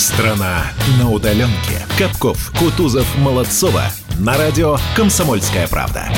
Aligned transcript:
Страна 0.00 0.62
на 0.98 1.10
удаленке. 1.10 1.86
Капков, 1.98 2.52
Кутузов, 2.58 3.06
Молодцова. 3.18 3.82
На 4.18 4.38
радио 4.38 4.78
«Комсомольская 4.96 5.68
правда». 5.68 6.08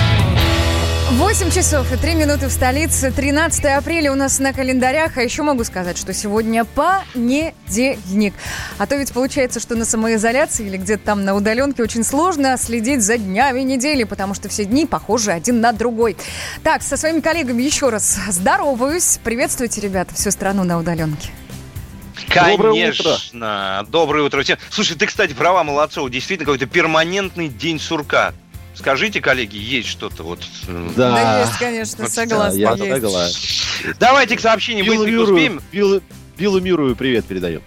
8 1.10 1.50
часов 1.50 1.92
и 1.92 1.96
3 1.96 2.14
минуты 2.14 2.46
в 2.46 2.52
столице. 2.52 3.10
13 3.10 3.64
апреля 3.64 4.12
у 4.12 4.14
нас 4.14 4.38
на 4.38 4.52
календарях. 4.52 5.18
А 5.18 5.22
еще 5.22 5.42
могу 5.42 5.64
сказать, 5.64 5.98
что 5.98 6.14
сегодня 6.14 6.64
понедельник. 6.64 8.34
А 8.78 8.86
то 8.86 8.94
ведь 8.94 9.12
получается, 9.12 9.58
что 9.58 9.74
на 9.74 9.84
самоизоляции 9.84 10.64
или 10.64 10.76
где-то 10.76 11.04
там 11.04 11.24
на 11.24 11.34
удаленке 11.34 11.82
очень 11.82 12.04
сложно 12.04 12.56
следить 12.58 13.02
за 13.02 13.18
днями 13.18 13.62
недели, 13.62 14.04
потому 14.04 14.34
что 14.34 14.48
все 14.48 14.64
дни 14.64 14.86
похожи 14.86 15.32
один 15.32 15.60
на 15.60 15.72
другой. 15.72 16.16
Так, 16.62 16.84
со 16.84 16.96
своими 16.96 17.18
коллегами 17.18 17.64
еще 17.64 17.88
раз 17.88 18.16
здороваюсь. 18.28 19.18
Приветствуйте, 19.24 19.80
ребята, 19.80 20.14
всю 20.14 20.30
страну 20.30 20.62
на 20.62 20.78
удаленке. 20.78 21.30
Конечно. 22.28 22.56
Доброе 22.56 22.90
утро. 22.90 23.86
Доброе 23.90 24.24
утро 24.24 24.42
всем. 24.42 24.58
Слушай, 24.70 24.96
ты, 24.96 25.06
кстати, 25.06 25.32
права 25.32 25.64
Молодцова. 25.64 26.08
Действительно, 26.10 26.46
какой-то 26.46 26.66
перманентный 26.66 27.48
день 27.48 27.78
сурка. 27.78 28.32
Скажите, 28.74 29.20
коллеги, 29.20 29.58
есть 29.58 29.88
что-то 29.88 30.22
вот... 30.22 30.40
Да, 30.96 31.12
да 31.12 31.40
есть, 31.40 31.58
конечно, 31.58 32.08
согласна. 32.08 32.58
Да, 32.58 32.74
я 32.74 32.86
есть. 32.86 33.02
согласен. 33.02 33.96
Давайте 34.00 34.36
к 34.36 34.40
сообщениям 34.40 34.86
быстренько 34.86 35.20
успеем. 35.20 35.62
Билл, 35.70 36.00
Биллу 36.42 36.58
Мирую 36.58 36.96
привет 36.96 37.24
передаем. 37.24 37.62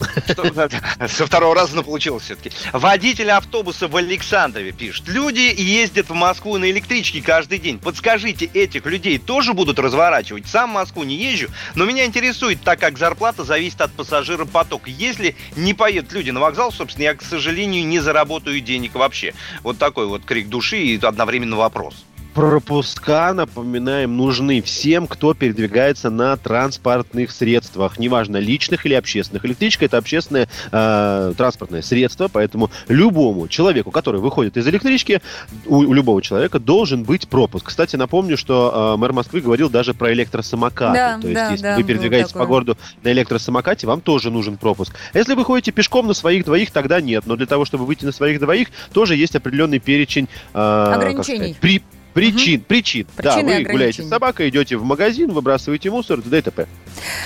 Со 1.07 1.25
второго 1.25 1.55
раза, 1.55 1.77
но 1.77 1.81
получилось 1.81 2.23
все-таки. 2.23 2.51
Водитель 2.73 3.31
автобуса 3.31 3.87
в 3.87 3.95
Александрове 3.95 4.73
пишет. 4.73 5.07
Люди 5.07 5.53
ездят 5.55 6.09
в 6.09 6.13
Москву 6.13 6.57
на 6.57 6.69
электричке 6.69 7.21
каждый 7.21 7.59
день. 7.59 7.79
Подскажите, 7.79 8.47
этих 8.53 8.85
людей 8.85 9.17
тоже 9.17 9.53
будут 9.53 9.79
разворачивать? 9.79 10.47
Сам 10.47 10.71
в 10.71 10.73
Москву 10.73 11.05
не 11.05 11.15
езжу, 11.15 11.47
но 11.75 11.85
меня 11.85 12.03
интересует, 12.03 12.59
так 12.63 12.81
как 12.81 12.97
зарплата 12.97 13.45
зависит 13.45 13.79
от 13.79 13.93
пассажира 13.93 14.43
потока. 14.43 14.89
Если 14.89 15.37
не 15.55 15.73
поедут 15.73 16.11
люди 16.11 16.31
на 16.31 16.41
вокзал, 16.41 16.73
собственно, 16.73 17.05
я, 17.05 17.13
к 17.15 17.21
сожалению, 17.21 17.87
не 17.87 17.99
заработаю 17.99 18.59
денег 18.59 18.95
вообще. 18.95 19.33
Вот 19.63 19.77
такой 19.77 20.05
вот 20.05 20.25
крик 20.25 20.49
души 20.49 20.79
и 20.79 20.99
одновременно 21.01 21.55
вопрос 21.55 22.03
пропуска, 22.35 23.33
напоминаем, 23.33 24.17
нужны 24.17 24.61
всем, 24.61 25.07
кто 25.07 25.33
передвигается 25.33 26.09
на 26.09 26.35
транспортных 26.35 27.31
средствах, 27.31 27.97
неважно, 27.97 28.35
личных 28.37 28.85
или 28.85 28.93
общественных. 28.93 29.45
Электричка– 29.45 29.85
это 29.87 29.97
общественное 29.97 30.49
э, 30.69 31.33
транспортное 31.37 31.81
средство, 31.81 32.27
поэтому 32.27 32.69
любому 32.89 33.47
человеку, 33.47 33.89
который 33.89 34.19
выходит 34.19 34.57
из 34.57 34.67
электрички, 34.67 35.21
у, 35.65 35.77
у 35.77 35.93
любого 35.93 36.21
человека 36.21 36.59
должен 36.59 37.03
быть 37.03 37.29
пропуск. 37.29 37.67
Кстати, 37.67 37.95
напомню, 37.95 38.35
что 38.35 38.95
э, 38.95 38.99
мэр 38.99 39.13
Москвы 39.13 39.39
говорил 39.39 39.69
даже 39.69 39.93
про 39.93 40.11
электросамокаты. 40.11 40.93
Да, 40.93 41.19
То 41.21 41.27
есть, 41.27 41.33
да, 41.35 41.51
если 41.51 41.63
да, 41.63 41.75
вы 41.77 41.83
передвигаетесь 41.83 42.33
по 42.33 42.45
городу 42.45 42.77
на 43.01 43.13
электросамокате, 43.13 43.87
вам 43.87 44.01
тоже 44.01 44.29
нужен 44.29 44.57
пропуск. 44.57 44.93
Если 45.13 45.35
вы 45.35 45.45
ходите 45.45 45.71
пешком 45.71 46.05
на 46.05 46.13
своих 46.13 46.43
двоих, 46.43 46.71
тогда 46.71 46.99
нет. 46.99 47.23
Но 47.27 47.37
для 47.37 47.45
того, 47.45 47.63
чтобы 47.63 47.85
выйти 47.85 48.03
на 48.03 48.11
своих 48.11 48.41
двоих, 48.41 48.67
тоже 48.91 49.15
есть 49.15 49.37
определенный 49.37 49.79
перечень 49.79 50.27
э, 50.53 50.93
ограничений. 50.93 51.37
Сказать, 51.37 51.57
при, 51.57 51.81
Причин, 52.15 52.61
угу. 52.61 52.67
причин. 52.67 53.07
Причины 53.13 53.51
да, 53.51 53.57
вы 53.57 53.63
гуляете 53.65 54.01
с 54.01 54.07
собакой, 54.07 54.47
идете 54.47 54.77
в 54.77 54.85
магазин, 54.85 55.33
выбрасываете 55.33 55.91
мусор, 55.91 56.21
т.д. 56.21 56.37
и 56.37 56.41
т.п. 56.41 56.65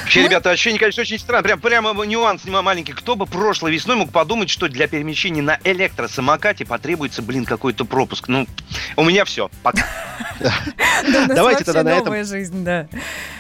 Вообще, 0.02 0.22
Мы... 0.22 0.26
ребята, 0.26 0.50
ощущение, 0.50 0.80
конечно, 0.80 1.02
очень 1.02 1.20
странно. 1.20 1.44
Прям, 1.44 1.60
прямо 1.60 1.94
нюанс 2.06 2.44
маленький. 2.46 2.94
Кто 2.94 3.16
бы 3.16 3.28
прошлой 3.28 3.72
весной 3.72 3.98
мог 3.98 4.12
подумать, 4.12 4.50
что 4.50 4.68
для 4.68 4.88
перемещения 4.88 5.44
на 5.44 5.60
электросамокате 5.64 6.66
потребуется, 6.66 7.22
блин, 7.22 7.46
какой-то 7.46 7.86
пропуск. 7.86 8.30
Ну, 8.30 8.48
у 8.96 9.04
меня 9.04 9.26
все. 9.26 9.52
Пока. 9.62 9.86
Давайте 11.28 11.64
тогда 11.66 11.84
на 11.84 11.90
этом... 11.90 12.26
жизнь, 12.26 12.64
да. 12.64 12.88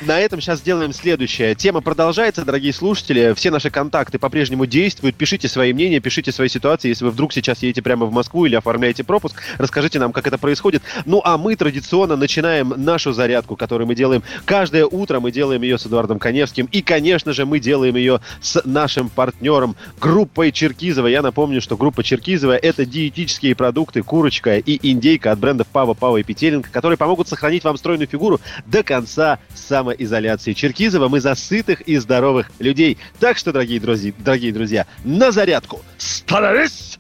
На 0.02 0.19
этом 0.19 0.41
сейчас 0.41 0.59
сделаем 0.59 0.94
следующее. 0.94 1.56
Тема 1.56 1.81
продолжается, 1.81 2.45
дорогие 2.45 2.73
слушатели. 2.73 3.34
Все 3.34 3.50
наши 3.50 3.72
контакты 3.72 4.19
по-прежнему 4.19 4.67
действуют. 4.67 5.16
Пишите 5.16 5.47
свои 5.47 5.73
мнения, 5.73 6.00
пишите 6.00 6.31
свои 6.31 6.47
ситуации. 6.47 6.89
Если 6.89 7.06
вы 7.06 7.09
вдруг 7.09 7.34
сейчас 7.34 7.63
едете 7.63 7.81
прямо 7.81 8.06
в 8.06 8.11
Москву 8.11 8.45
или 8.45 8.53
оформляете 8.53 9.03
пропуск, 9.03 9.41
расскажите 9.58 9.97
нам, 9.97 10.11
как 10.11 10.28
это 10.28 10.38
происходит. 10.38 10.84
Ну, 11.06 11.22
а 11.23 11.39
мы 11.40 11.56
традиционно 11.56 12.16
начинаем 12.16 12.74
нашу 12.78 13.13
зарядку, 13.13 13.56
которую 13.56 13.88
мы 13.88 13.96
делаем 13.96 14.24
каждое 14.46 14.86
утро. 14.86 15.19
Мы 15.19 15.31
делаем 15.31 15.62
ее 15.62 15.78
с 15.78 15.86
Эдуардом 15.86 16.19
Коневским. 16.19 16.68
И, 16.72 16.81
конечно 16.81 17.34
же, 17.34 17.46
мы 17.46 17.59
делаем 17.59 17.96
ее 17.96 18.22
с 18.41 18.62
нашим 18.66 19.09
партнером, 19.09 19.75
группой 20.00 20.52
Черкизова. 20.52 21.08
Я 21.08 21.22
напомню, 21.22 21.62
что 21.62 21.78
группа 21.78 22.03
Черкизова– 22.03 22.56
это 22.62 22.86
диетические 22.86 23.56
продукты, 23.56 24.03
курочка 24.03 24.58
и 24.58 24.80
индейка 24.91 25.31
от 25.31 25.40
брендов 25.40 25.68
Пава, 25.68 25.94
Пава 25.94 26.18
и 26.18 26.24
Петеленко, 26.24 26.69
которые 26.72 26.97
помогут 26.97 27.28
сохранить 27.28 27.63
вам 27.63 27.78
стройную 27.78 28.08
фигуру 28.08 28.40
до 28.66 28.84
конца 28.84 29.40
самоизоляции. 29.53 30.53
Черкизова 30.53 31.08
мы 31.08 31.22
за 31.22 31.36
сытых 31.36 31.81
и 31.81 31.97
здоровых 31.97 32.52
людей. 32.59 32.97
Так 33.19 33.38
что, 33.38 33.52
дорогие 33.52 33.80
друзья, 33.80 34.13
дорогие 34.19 34.52
друзья 34.52 34.86
на 35.03 35.31
зарядку! 35.31 35.81
Становись! 35.97 37.00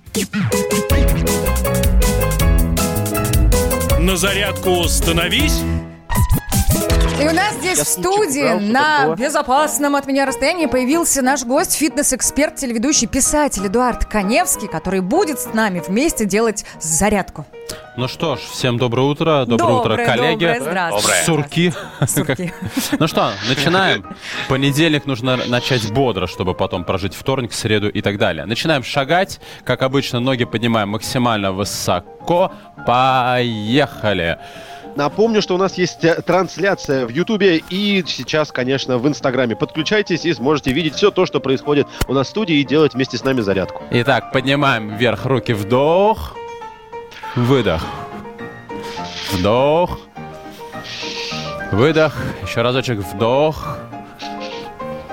На 4.09 4.17
зарядку 4.17 4.87
становись! 4.87 5.61
И 7.19 7.27
у 7.27 7.33
нас 7.33 7.55
здесь 7.55 7.77
Я 7.79 7.83
в 7.83 7.87
студии 7.87 8.71
на 8.71 8.99
такого. 8.99 9.15
безопасном 9.15 9.95
от 9.97 10.07
меня 10.07 10.25
расстоянии 10.25 10.67
появился 10.67 11.21
наш 11.21 11.43
гость, 11.43 11.73
фитнес-эксперт, 11.73 12.55
телеведущий, 12.55 13.07
писатель 13.07 13.67
Эдуард 13.67 14.05
Коневский, 14.05 14.69
который 14.69 15.01
будет 15.01 15.39
с 15.39 15.53
нами 15.53 15.83
вместе 15.85 16.25
делать 16.25 16.65
зарядку. 16.79 17.45
Ну 17.97 18.07
что 18.07 18.37
ж, 18.37 18.39
всем 18.39 18.77
доброе 18.77 19.01
утро, 19.01 19.45
доброе, 19.45 19.57
доброе 19.57 19.95
утро, 19.95 20.05
коллеги. 20.05 20.45
Доброе, 20.45 20.61
здравствуйте. 20.61 21.23
Сурки. 21.25 21.73
Сурки. 22.07 22.53
Ну 22.97 23.07
что, 23.07 23.33
начинаем. 23.49 24.05
Понедельник 24.47 25.05
нужно 25.05 25.37
начать 25.47 25.91
бодро, 25.91 26.25
чтобы 26.25 26.53
потом 26.53 26.85
прожить 26.85 27.13
вторник, 27.13 27.51
среду 27.51 27.89
и 27.89 28.01
так 28.01 28.17
далее. 28.17 28.45
Начинаем 28.45 28.83
шагать. 28.83 29.41
Как 29.65 29.83
обычно, 29.83 30.21
ноги 30.21 30.45
поднимаем 30.45 30.89
максимально 30.89 31.51
высоко. 31.51 32.53
Поехали. 32.87 34.39
Напомню, 34.95 35.41
что 35.41 35.55
у 35.55 35.57
нас 35.57 35.77
есть 35.77 36.03
э, 36.03 36.21
трансляция 36.21 37.05
в 37.05 37.09
Ютубе 37.09 37.57
и 37.69 38.03
сейчас, 38.05 38.51
конечно, 38.51 38.97
в 38.97 39.07
Инстаграме. 39.07 39.55
Подключайтесь 39.55 40.25
и 40.25 40.33
сможете 40.33 40.71
видеть 40.71 40.95
все 40.95 41.11
то, 41.11 41.25
что 41.25 41.39
происходит 41.39 41.87
у 42.07 42.13
нас 42.13 42.27
в 42.27 42.29
студии 42.29 42.55
и 42.55 42.63
делать 42.63 42.93
вместе 42.93 43.17
с 43.17 43.23
нами 43.23 43.41
зарядку. 43.41 43.83
Итак, 43.91 44.31
поднимаем 44.31 44.97
вверх 44.97 45.25
руки, 45.25 45.53
вдох, 45.53 46.35
выдох, 47.35 47.83
вдох, 49.31 49.99
выдох, 51.71 52.15
еще 52.43 52.61
разочек, 52.61 52.99
вдох, 52.99 53.77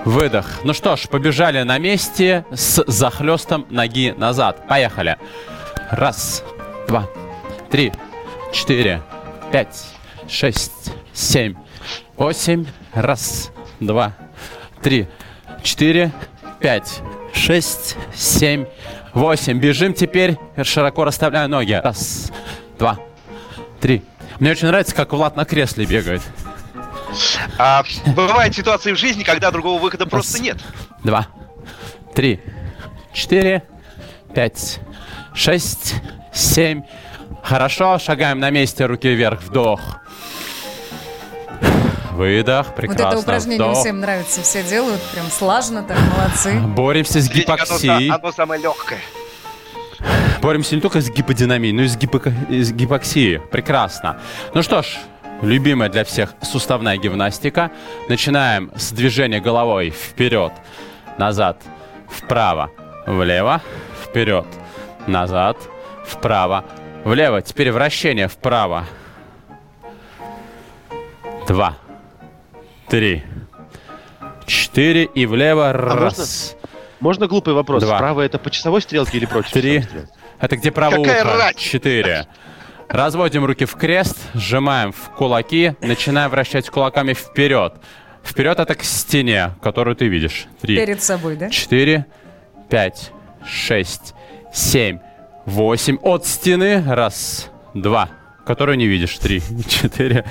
выдох. 0.05 0.61
Ну 0.65 0.73
что 0.73 0.97
ж, 0.97 1.09
побежали 1.09 1.63
на 1.63 1.79
месте 1.79 2.45
с 2.53 2.83
захлестом 2.87 3.67
ноги 3.71 4.15
назад. 4.17 4.67
Поехали. 4.69 5.17
Раз, 5.91 6.43
два, 6.89 7.07
три, 7.71 7.93
четыре, 8.53 9.03
пять, 9.57 9.87
шесть, 10.29 10.93
семь, 11.15 11.55
восемь. 12.19 12.67
Раз, 12.93 13.51
два, 13.81 14.13
три, 14.83 15.09
четыре, 15.63 16.13
пять, 16.61 17.01
шесть, 17.33 17.97
семь, 18.15 18.67
восемь. 19.15 19.59
Бежим 19.59 19.95
теперь, 19.95 20.37
широко 20.63 21.05
расставляю 21.05 21.49
ноги. 21.49 21.73
Раз, 21.73 22.31
два, 22.79 22.99
три. 23.81 24.05
Мне 24.41 24.51
очень 24.51 24.67
нравится, 24.67 24.95
как 24.95 25.15
Влад 25.15 25.37
на 25.37 25.47
кресле 25.47 25.87
бегает. 25.87 26.21
А, 27.57 27.83
бывают 28.15 28.55
ситуации 28.55 28.93
в 28.93 28.99
жизни, 28.99 29.23
когда 29.23 29.51
другого 29.51 29.81
выхода 29.81 30.05
Раз, 30.05 30.11
просто 30.11 30.43
нет. 30.43 30.59
Два, 31.03 31.29
три, 32.15 32.43
четыре, 33.15 33.63
пять, 34.35 34.81
шесть, 35.33 35.95
семь, 36.35 36.83
Хорошо, 37.47 37.99
шагаем 38.01 38.41
на 38.41 38.51
месте, 38.51 38.87
руки 38.87 39.09
вверх, 39.09 39.41
вдох. 39.41 39.81
Выдох, 42.11 42.75
прекрасно. 42.75 43.05
Вот 43.05 43.13
это 43.13 43.21
упражнение 43.21 43.69
вдох. 43.69 43.79
всем 43.79 44.01
нравится, 44.01 44.43
все 44.43 44.65
делают, 44.65 45.01
прям 45.13 45.27
слаженно 45.27 45.85
так, 45.85 45.97
молодцы. 46.17 46.59
Боремся 46.59 47.21
с 47.21 47.31
гипоксией. 47.31 48.09
Оно, 48.09 48.17
оно 48.17 48.33
самое 48.33 48.61
легкое. 48.61 48.99
Боремся 50.43 50.75
не 50.75 50.81
только 50.81 51.01
с 51.01 51.09
гиподинамией, 51.09 51.73
но 51.73 51.83
и 51.83 51.87
с, 51.87 51.97
гипо... 51.97 52.21
с 52.49 52.73
гипоксией. 52.73 53.39
Прекрасно. 53.39 54.19
Ну 54.53 54.63
что 54.65 54.83
ж, 54.83 54.97
любимая 55.41 55.89
для 55.89 56.03
всех 56.03 56.35
суставная 56.43 56.97
гимнастика. 56.97 57.71
Начинаем 58.09 58.73
с 58.75 58.91
движения 58.91 59.39
головой 59.41 59.91
вперед, 59.91 60.53
назад, 61.17 61.63
вправо, 62.09 62.73
влево, 63.07 63.61
вперед, 64.05 64.47
назад, 65.07 65.57
вправо, 66.05 66.65
Влево. 67.07 67.41
Теперь 67.41 67.71
вращение 67.71 68.27
вправо. 68.27 68.85
Два. 71.47 71.77
Три. 72.89 73.23
Четыре. 74.45 75.05
И 75.05 75.25
влево. 75.25 75.71
А 75.71 75.73
Раз. 75.73 76.57
Можно, 76.57 76.67
можно 76.99 77.27
глупый 77.29 77.55
вопрос? 77.55 77.85
Два. 77.85 77.99
Право 77.99 78.23
это 78.23 78.41
по 78.41 78.51
часовой 78.51 78.83
стрелке 78.83 79.19
или 79.19 79.27
против 79.27 79.53
Три. 79.53 79.85
Это 80.41 80.57
где 80.57 80.73
право 80.73 80.97
Какая 80.97 81.23
ухо? 81.23 81.37
Рать? 81.37 81.57
Четыре. 81.57 82.27
Разводим 82.89 83.45
руки 83.45 83.67
в 83.67 83.77
крест, 83.77 84.17
сжимаем 84.35 84.91
в 84.91 85.11
кулаки, 85.11 85.77
начинаем 85.81 86.29
вращать 86.29 86.69
кулаками 86.69 87.13
вперед. 87.13 87.75
Вперед 88.25 88.59
это 88.59 88.75
к 88.75 88.83
стене, 88.83 89.53
которую 89.63 89.95
ты 89.95 90.09
видишь. 90.09 90.47
Три. 90.61 90.75
Перед 90.75 91.01
собой, 91.05 91.37
да? 91.37 91.51
Четыре. 91.51 92.07
Пять. 92.69 93.13
шесть, 93.49 94.13
семь, 94.53 94.99
восемь. 95.47 95.99
От 96.03 96.27
стены. 96.27 96.83
Раз, 96.87 97.51
два. 97.73 98.11
Которую 98.45 98.77
не 98.77 98.87
видишь. 98.87 99.17
Три, 99.19 99.41
четыре, 99.69 100.25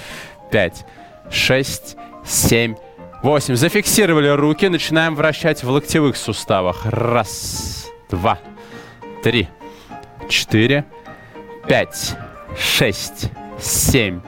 пять, 0.51 0.85
шесть, 1.31 1.97
семь, 2.23 2.75
восемь. 3.23 3.56
Зафиксировали 3.56 4.27
руки. 4.27 4.67
Начинаем 4.67 5.15
вращать 5.15 5.63
в 5.63 5.69
локтевых 5.69 6.15
суставах. 6.15 6.85
Раз, 6.85 7.88
два, 8.09 8.39
три, 9.23 9.50
четыре, 10.29 10.85
пять, 11.67 12.15
шесть, 12.59 13.31
семь, 13.59 14.21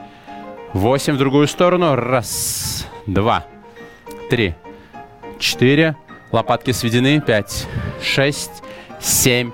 восемь. 0.72 1.14
В 1.14 1.18
другую 1.18 1.46
сторону. 1.46 1.94
Раз, 1.94 2.86
два, 3.06 3.44
три, 4.28 4.54
четыре. 5.38 5.96
Лопатки 6.30 6.72
сведены. 6.72 7.22
Пять, 7.22 7.66
шесть, 8.02 8.62
семь, 9.00 9.52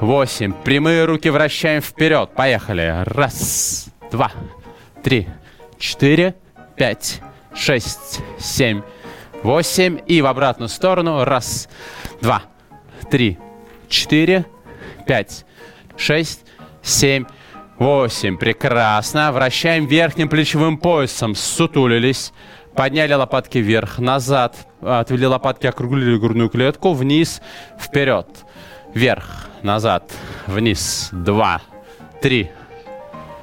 восемь. 0.00 0.52
Прямые 0.52 1.04
руки 1.04 1.28
вращаем 1.30 1.80
вперед. 1.80 2.30
Поехали. 2.34 3.02
Раз, 3.04 3.88
два, 4.10 4.32
три, 5.02 5.28
четыре, 5.78 6.34
пять, 6.76 7.20
шесть, 7.54 8.20
семь, 8.38 8.82
восемь. 9.42 9.98
И 10.06 10.22
в 10.22 10.26
обратную 10.26 10.68
сторону. 10.68 11.24
Раз, 11.24 11.68
два, 12.20 12.42
три, 13.10 13.38
четыре, 13.88 14.46
пять, 15.06 15.44
шесть, 15.96 16.44
семь, 16.82 17.24
восемь. 17.78 18.36
Прекрасно. 18.36 19.32
Вращаем 19.32 19.86
верхним 19.86 20.28
плечевым 20.28 20.78
поясом. 20.78 21.34
Сутулились. 21.34 22.32
Подняли 22.76 23.12
лопатки 23.12 23.58
вверх, 23.58 23.98
назад. 23.98 24.54
Отвели 24.80 25.26
лопатки, 25.26 25.66
округлили 25.66 26.16
грудную 26.16 26.48
клетку. 26.48 26.92
Вниз, 26.92 27.42
вперед. 27.76 28.28
Вверх, 28.94 29.47
назад, 29.62 30.12
вниз. 30.46 31.08
Два, 31.12 31.60
три. 32.20 32.50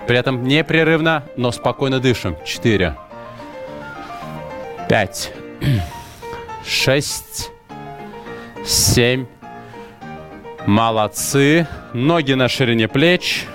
При 0.07 0.17
этом 0.17 0.43
непрерывно, 0.43 1.23
но 1.35 1.51
спокойно 1.51 1.99
дышим. 1.99 2.37
Четыре. 2.45 2.95
Пять. 4.87 5.31
Шесть. 6.65 7.51
Семь. 8.63 9.25
Молодцы. 10.65 11.67
Ноги 11.93 12.33
на 12.33 12.47
ширине 12.47 12.87
плеч. 12.87 13.45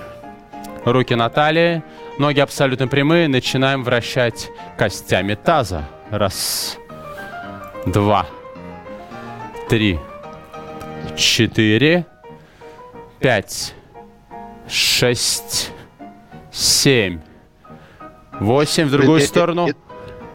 Руки 0.83 1.15
на 1.15 1.29
талии. 1.29 1.83
Ноги 2.19 2.39
абсолютно 2.39 2.87
прямые. 2.87 3.27
Начинаем 3.27 3.83
вращать 3.83 4.49
костями 4.77 5.35
таза. 5.35 5.87
Раз. 6.09 6.77
Два. 7.85 8.25
Три. 9.69 9.99
Четыре. 11.15 12.05
Пять. 13.21 13.75
Шесть. 14.67 15.71
Семь. 16.51 17.19
Восемь. 18.39 18.87
В 18.87 18.91
другую 18.91 19.21
сторону. 19.21 19.67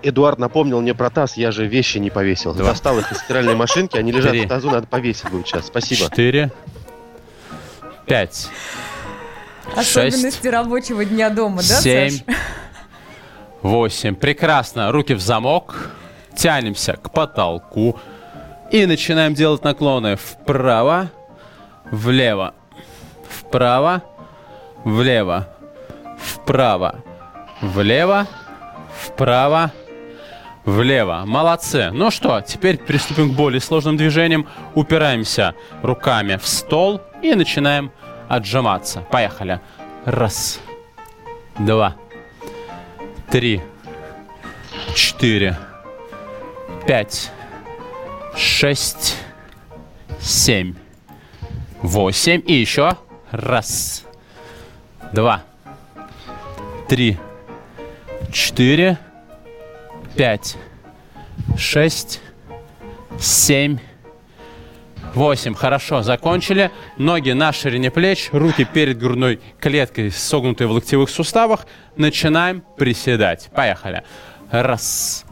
Эдуард 0.03 0.39
напомнил 0.39 0.81
мне 0.81 0.95
про 0.95 1.11
таз, 1.11 1.37
я 1.37 1.51
же 1.51 1.67
вещи 1.67 1.99
не 1.99 2.11
повесил. 2.11 2.55
Два. 2.55 2.69
Достал 2.71 2.99
их 3.01 3.11
из 3.11 3.19
стиральной 3.19 3.57
машинки, 3.57 3.97
они 3.97 4.13
лежат 4.13 4.31
Три. 4.31 4.45
в 4.45 4.49
тазу, 4.49 4.71
надо 4.71 4.87
повесить 4.87 5.29
будет 5.31 5.49
сейчас. 5.49 5.67
Спасибо. 5.67 6.09
Четыре. 6.09 6.53
Пять. 8.07 8.49
Особенности 9.75 10.43
6, 10.43 10.47
рабочего 10.47 11.05
дня 11.05 11.29
дома, 11.29 11.57
да, 11.57 11.81
7, 11.81 12.11
Саш? 12.11 12.37
8. 13.63 14.15
Прекрасно. 14.15 14.93
Руки 14.93 15.15
в 15.15 15.21
замок. 15.21 15.91
Тянемся 16.37 16.93
к 16.93 17.13
потолку. 17.13 17.99
И 18.71 18.87
начинаем 18.87 19.35
делать 19.35 19.65
наклоны 19.65 20.17
вправо, 20.17 21.11
влево, 21.91 22.55
вправо, 23.47 24.03
влево, 24.85 25.47
вправо, 26.19 26.97
влево, 27.61 28.27
вправо, 29.05 29.71
влево. 30.65 31.23
Молодцы. 31.27 31.91
Ну 31.93 32.11
что, 32.11 32.41
теперь 32.41 32.79
приступим 32.79 33.33
к 33.33 33.37
более 33.37 33.61
сложным 33.61 33.97
движениям. 33.97 34.47
Упираемся 34.75 35.55
руками 35.83 36.37
в 36.37 36.47
стол 36.47 37.01
и 37.23 37.35
начинаем 37.35 37.93
отжиматься. 38.29 39.01
Поехали. 39.11 39.61
Раз, 40.05 40.61
два, 41.59 41.95
три, 43.31 43.61
четыре, 44.95 45.57
пять, 46.87 47.31
шесть, 48.37 49.17
семь, 50.21 50.75
восемь. 51.83 52.43
И 52.47 52.55
еще. 52.55 52.97
Раз, 53.31 54.05
два, 55.13 55.43
три, 56.89 57.19
четыре, 58.33 58.99
пять, 60.15 60.57
шесть, 61.59 62.21
семь, 63.19 63.79
8. 65.17 65.55
Хорошо, 65.55 66.03
закончили. 66.03 66.71
Ноги 66.99 67.31
на 67.31 67.51
ширине 67.51 67.91
плеч, 67.91 68.29
руки 68.33 68.65
перед 68.65 68.99
грудной 68.99 69.41
клеткой, 69.59 70.11
согнутые 70.11 70.69
в 70.69 70.73
локтевых 70.73 71.09
суставах. 71.09 71.67
Начинаем 71.97 72.63
приседать. 72.77 73.49
Поехали. 73.55 74.03
Раз. 74.51 75.25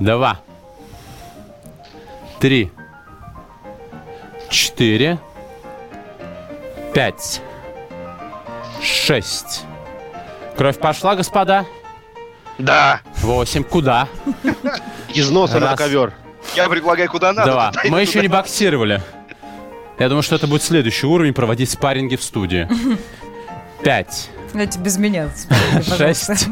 Два. 0.00 0.40
Три. 2.40 2.70
Четыре. 4.48 5.18
Пять. 6.94 7.42
Шесть. 8.80 9.64
Кровь 10.56 10.78
пошла, 10.78 11.16
господа? 11.16 11.66
Да. 12.58 13.00
Восемь. 13.16 13.64
Куда? 13.64 14.08
Из 15.12 15.28
носа 15.30 15.58
Раз. 15.58 15.72
на 15.72 15.76
ковер. 15.76 16.14
Я 16.54 16.68
предлагаю 16.68 17.10
куда 17.10 17.32
надо. 17.32 17.50
Да, 17.50 17.72
мы 17.88 18.00
еще 18.02 18.20
не 18.20 18.28
боксировали. 18.28 19.02
Я 19.98 20.08
думаю, 20.08 20.22
что 20.22 20.36
это 20.36 20.46
будет 20.46 20.62
следующий 20.62 21.06
уровень 21.06 21.34
проводить 21.34 21.70
спарринги 21.70 22.14
в 22.14 22.22
студии. 22.22 22.68
Пять. 23.82 24.30
Давайте 24.52 24.78
без 24.78 24.96
меня. 24.96 25.30
Шесть. 25.98 26.48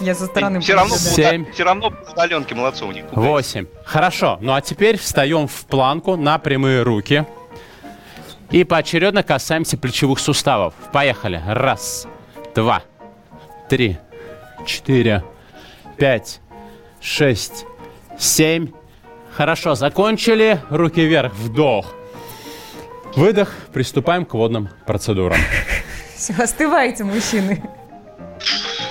Я 0.00 0.14
со 0.14 0.26
стороны 0.26 0.60
все 0.60 0.74
равно, 0.74 0.96
Семь. 0.96 1.50
все 1.50 1.64
равно 1.64 1.92
удаленки 2.12 2.52
молодцы 2.54 2.84
у 2.84 2.92
них. 2.92 3.06
Восемь. 3.12 3.66
Хорошо. 3.84 4.36
Ну 4.40 4.52
а 4.52 4.60
теперь 4.60 4.98
встаем 4.98 5.48
в 5.48 5.64
планку 5.66 6.16
на 6.16 6.38
прямые 6.38 6.82
руки. 6.82 7.24
И 8.50 8.64
поочередно 8.64 9.22
касаемся 9.22 9.76
плечевых 9.76 10.18
суставов. 10.18 10.74
Поехали. 10.92 11.42
Раз, 11.46 12.06
два, 12.54 12.82
три, 13.68 13.98
четыре, 14.66 15.22
пять, 15.98 16.40
шесть, 17.00 17.66
семь, 18.18 18.68
Хорошо, 19.38 19.76
закончили. 19.76 20.60
Руки 20.68 21.00
вверх, 21.00 21.32
вдох. 21.32 21.94
Выдох. 23.14 23.54
Приступаем 23.72 24.24
к 24.24 24.34
водным 24.34 24.68
процедурам. 24.84 25.38
Все, 26.16 26.34
остывайте, 26.34 27.04
мужчины. 27.04 27.62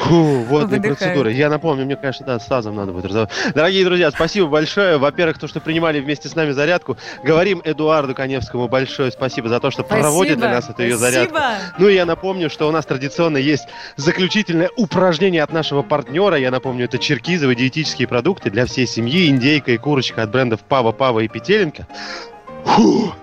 Фу, 0.07 0.41
водные 0.43 0.79
Выдыхаю. 0.79 0.95
процедуры. 0.95 1.31
Я 1.33 1.49
напомню, 1.49 1.85
мне, 1.85 1.95
конечно, 1.95 2.25
да, 2.25 2.39
с 2.39 2.45
тазом 2.45 2.75
надо 2.75 2.91
будет 2.93 3.05
разговаривать. 3.05 3.53
Дорогие 3.53 3.83
друзья, 3.83 4.11
спасибо 4.11 4.47
большое. 4.47 4.97
Во-первых, 4.97 5.37
то, 5.37 5.47
что 5.47 5.59
принимали 5.59 5.99
вместе 5.99 6.29
с 6.29 6.35
нами 6.35 6.51
зарядку. 6.51 6.97
Говорим 7.23 7.61
Эдуарду 7.63 8.15
Коневскому 8.15 8.67
большое 8.67 9.11
спасибо 9.11 9.49
за 9.49 9.59
то, 9.59 9.69
что 9.69 9.83
спасибо. 9.83 10.01
проводит 10.07 10.37
для 10.37 10.49
нас 10.49 10.69
эту 10.69 10.83
ее 10.83 10.97
зарядку. 10.97 11.37
Ну 11.77 11.87
и 11.87 11.95
я 11.95 12.05
напомню, 12.05 12.49
что 12.49 12.67
у 12.67 12.71
нас 12.71 12.85
традиционно 12.85 13.37
есть 13.37 13.67
заключительное 13.95 14.69
упражнение 14.77 15.43
от 15.43 15.51
нашего 15.51 15.81
партнера. 15.81 16.37
Я 16.37 16.51
напомню, 16.51 16.85
это 16.85 16.97
черкизовые 16.97 17.55
диетические 17.55 18.07
продукты 18.07 18.49
для 18.49 18.65
всей 18.65 18.87
семьи. 18.87 19.27
Индейка 19.27 19.71
и 19.71 19.77
курочка 19.77 20.23
от 20.23 20.31
брендов 20.31 20.61
Пава, 20.61 20.91
Пава 20.91 21.19
и 21.19 21.27
Петеленко. 21.27 21.87
Фу. 22.65 23.13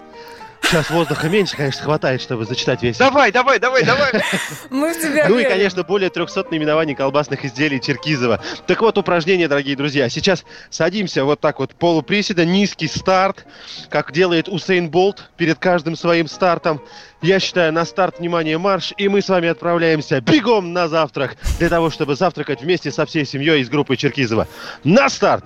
Сейчас 0.65 0.91
воздуха 0.91 1.29
меньше, 1.29 1.57
конечно, 1.57 1.83
хватает, 1.83 2.21
чтобы 2.21 2.45
зачитать 2.47 2.83
весь. 2.83 2.97
Давай, 2.97 3.31
давай, 3.31 3.59
давай, 3.59 3.85
давай. 3.85 4.13
Мы 4.71 4.93
в 4.93 5.01
тебя 5.01 5.29
Ну 5.29 5.39
и, 5.39 5.45
конечно, 5.45 5.83
более 5.83 6.11
300 6.11 6.47
наименований 6.51 6.95
колбасных 6.95 7.45
изделий 7.45 7.81
Черкизова. 7.81 8.41
Так 8.67 8.81
вот, 8.81 8.97
упражнение, 8.99 9.47
дорогие 9.47 9.77
друзья. 9.77 10.09
Сейчас 10.09 10.45
садимся 10.71 11.25
вот 11.25 11.41
так 11.41 11.59
вот 11.59 11.75
полуприседа, 11.75 12.45
низкий 12.45 12.89
старт, 12.89 13.47
как 13.91 14.13
делает 14.13 14.49
Усейн 14.49 14.89
Болт 14.89 15.31
перед 15.37 15.59
каждым 15.59 15.97
своим 15.97 16.29
стартом. 16.29 16.83
Я 17.21 17.41
считаю, 17.41 17.73
на 17.73 17.85
старт, 17.85 18.19
внимание, 18.19 18.59
марш, 18.59 18.93
и 18.97 19.09
мы 19.09 19.23
с 19.23 19.29
вами 19.29 19.49
отправляемся 19.49 20.21
бегом 20.21 20.73
на 20.73 20.89
завтрак, 20.89 21.37
для 21.59 21.69
того, 21.69 21.91
чтобы 21.91 22.17
завтракать 22.17 22.63
вместе 22.63 22.91
со 22.91 23.07
всей 23.07 23.25
семьей 23.25 23.61
из 23.61 23.69
группы 23.69 23.97
Черкизова. 23.97 24.49
На 24.83 25.09
старт! 25.09 25.45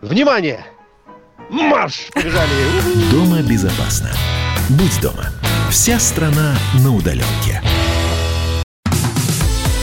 Внимание! 0.00 0.64
Марш! 1.50 2.08
Дома 3.10 3.40
безопасно. 3.42 4.10
Будь 4.68 5.00
дома. 5.00 5.26
Вся 5.70 5.98
страна 5.98 6.54
на 6.74 6.94
удаленке. 6.94 7.62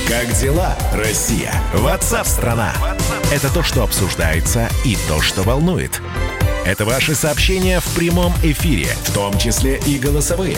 Как 0.07 0.31
дела, 0.39 0.77
Россия? 0.93 1.53
Ватсап-страна! 1.73 2.73
Это 3.31 3.51
то, 3.51 3.63
что 3.63 3.83
обсуждается 3.83 4.69
и 4.83 4.95
то, 5.07 5.21
что 5.21 5.41
волнует. 5.41 6.01
Это 6.65 6.85
ваши 6.85 7.15
сообщения 7.15 7.79
в 7.79 7.95
прямом 7.95 8.33
эфире, 8.43 8.87
в 9.03 9.13
том 9.13 9.37
числе 9.37 9.79
и 9.85 9.97
голосовые. 9.97 10.57